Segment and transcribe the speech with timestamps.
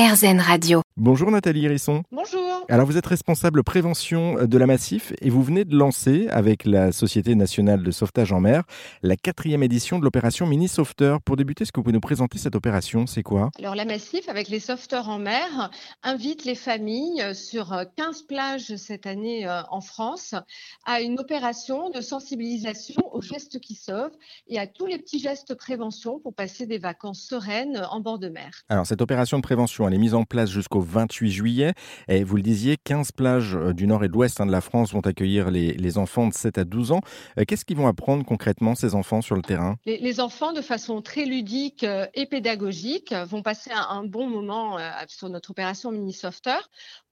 [0.00, 0.89] RZN Radio.
[1.02, 2.02] Bonjour Nathalie Hérisson.
[2.12, 2.66] Bonjour.
[2.68, 6.92] Alors vous êtes responsable prévention de la Massif et vous venez de lancer avec la
[6.92, 8.64] Société nationale de sauvetage en mer
[9.02, 11.22] la quatrième édition de l'opération Mini Sauveteur.
[11.22, 13.06] Pour débuter, est-ce que vous pouvez nous présenter cette opération?
[13.06, 13.50] C'est quoi?
[13.58, 15.70] Alors la Massif avec les sauveteurs en mer
[16.02, 20.34] invite les familles sur 15 plages cette année euh, en France
[20.84, 24.16] à une opération de sensibilisation aux gestes qui sauvent
[24.48, 28.18] et à tous les petits gestes de prévention pour passer des vacances sereines en bord
[28.18, 28.50] de mer.
[28.68, 31.72] Alors cette opération de prévention, elle est mise en place jusqu'au 28 juillet
[32.08, 34.60] et vous le disiez, 15 plages euh, du nord et de l'ouest hein, de la
[34.60, 37.00] France vont accueillir les, enfants de 7 à 12 ans.
[37.38, 39.76] Euh, qu'est-ce qu'ils vont apprendre concrètement ces enfants sur le terrain?
[39.86, 45.28] Les, enfants, de façon très ludique euh, et pédagogique, vont passer un, bon moment sur
[45.28, 46.58] notre opération Mini Softer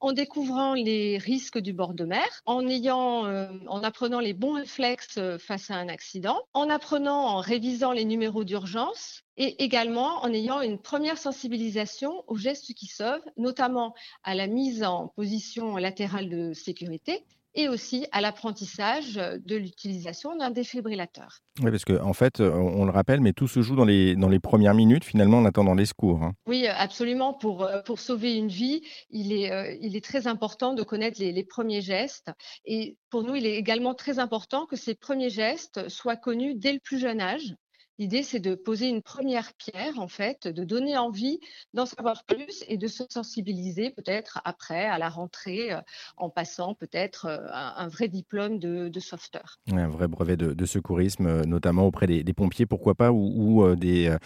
[0.01, 3.25] en découvrant les risques du bord de mer, en ayant,
[3.67, 8.45] en apprenant les bons réflexes face à un accident, en apprenant, en révisant les numéros
[8.45, 14.49] d'urgence et également en ayant une première sensibilisation aux gestes qui sauvent, notamment à la
[14.49, 21.39] mise en position latérale de sécurité et aussi à l'apprentissage de l'utilisation d'un défibrillateur.
[21.61, 24.29] Oui, parce qu'en en fait, on, le rappelle, mais tout se joue dans les, dans
[24.29, 26.23] les premières minutes, finalement, en attendant les secours.
[26.23, 26.35] Hein.
[26.47, 27.33] Oui, absolument.
[27.33, 31.45] Pour, pour sauver une vie, il est, il est très important de connaître les, les
[31.45, 32.31] premiers gestes.
[32.65, 36.73] Et pour nous, il est également très important que ces premiers gestes soient connus dès
[36.73, 37.55] le plus jeune âge
[37.99, 41.41] L'idée, c'est de poser une première pierre, en fait, de donner envie
[41.75, 45.81] d'en savoir plus et de se sensibiliser peut-être après à la rentrée euh,
[46.17, 49.59] en passant peut-être euh, un, vrai diplôme de, de sauveteur.
[49.73, 54.17] Un vrai brevet de, secourisme, euh, notamment auprès des, pompiers, pourquoi pas, ou, des,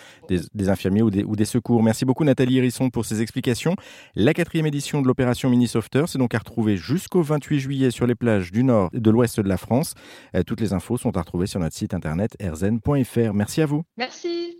[0.68, 1.82] infirmiers ou des, ou des, secours.
[1.82, 3.74] Merci beaucoup Nathalie Hérisson pour ces explications.
[4.14, 8.06] La quatrième édition de l'opération Mini Sauveteur, c'est donc à retrouver jusqu'au 28 juillet sur
[8.06, 9.94] les plages du nord et de l'ouest de la France.
[10.46, 13.32] Toutes les infos sont à retrouver sur notre site internet rzn.fr.
[13.62, 13.84] Merci à vous.
[13.96, 14.58] Merci.